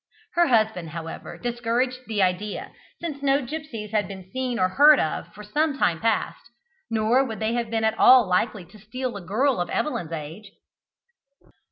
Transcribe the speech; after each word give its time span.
Her 0.33 0.47
husband, 0.47 0.89
however, 0.89 1.37
discouraged 1.37 2.07
the 2.07 2.23
idea, 2.23 2.71
since 2.99 3.21
no 3.21 3.45
gipsies 3.45 3.91
had 3.91 4.07
been 4.07 4.31
seen 4.31 4.57
or 4.57 4.67
heard 4.69 4.99
of 4.99 5.27
for 5.35 5.43
some 5.43 5.77
time 5.77 5.99
past; 5.99 6.49
nor 6.89 7.23
would 7.23 7.39
they 7.39 7.53
have 7.53 7.69
been 7.69 7.83
at 7.83 7.99
all 7.99 8.27
likely 8.27 8.65
to 8.65 8.79
steal 8.79 9.15
a 9.15 9.21
girl 9.21 9.61
of 9.61 9.69
Evelyn's 9.69 10.11
age. 10.11 10.53